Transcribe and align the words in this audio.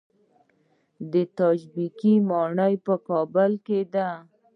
د 1.11 1.13
تاج 1.37 1.59
بیګ 1.73 1.99
ماڼۍ 2.29 2.73
په 2.85 2.93
کابل 3.07 3.51
کې 3.65 3.79
ده 3.93 4.09